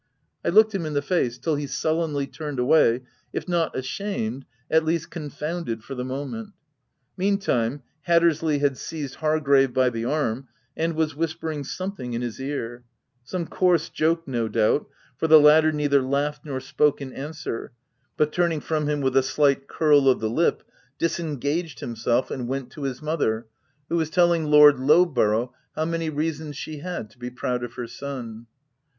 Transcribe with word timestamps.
I 0.43 0.49
looked 0.49 0.73
him 0.73 0.87
in 0.87 0.93
the 0.95 1.03
face, 1.03 1.37
till 1.37 1.53
he 1.57 1.67
sullenly 1.67 2.25
turned 2.25 2.57
away, 2.57 3.03
if 3.33 3.47
not 3.47 3.75
ashamed, 3.77 4.45
at 4.71 4.83
least 4.83 5.11
confounded 5.11 5.83
for 5.83 5.93
the 5.93 6.03
moment. 6.03 6.53
Mean 7.17 7.37
time, 7.37 7.83
Hattersley 8.07 8.57
had 8.57 8.79
seized 8.79 9.13
Hargrave 9.21 9.75
by 9.75 9.91
the 9.91 10.05
arm, 10.05 10.47
and 10.75 10.93
w 10.93 11.03
r 11.03 11.05
as 11.05 11.15
whispering 11.15 11.63
something 11.63 12.13
in 12.13 12.23
his 12.23 12.39
ear— 12.41 12.83
some 13.31 13.45
coarse 13.45 13.89
joke, 13.89 14.27
no 14.27 14.47
doubt, 14.47 14.89
for 15.17 15.27
the 15.27 15.39
latter 15.39 15.71
neither 15.71 16.01
laughed 16.01 16.43
nor 16.45 16.59
spoke 16.59 16.99
in 16.99 17.13
answer, 17.13 17.71
but, 18.17 18.31
turning 18.33 18.59
from 18.59 18.89
him 18.89 19.01
with 19.01 19.15
a 19.15 19.21
slight 19.21 19.67
curl 19.67 20.09
of 20.09 20.19
the 20.19 20.31
lip, 20.31 20.63
disengaged 20.97 21.79
himself 21.79 22.31
and 22.31 22.47
went 22.47 22.71
to 22.71 22.81
his 22.85 23.03
mother, 23.03 23.45
OF 23.91 23.97
WILDFELL 23.97 23.97
HALL. 24.27 24.35
329 24.47 24.49
who 24.49 24.49
was 24.49 24.49
telling 24.49 24.49
Lord 24.49 24.79
Lowborough 25.07 25.53
how 25.75 25.85
many 25.85 26.09
reasons 26.09 26.57
she 26.57 26.79
had 26.79 27.11
to 27.11 27.19
be 27.19 27.29
proud 27.29 27.63
of 27.63 27.73
her 27.73 27.85
son. 27.85 28.47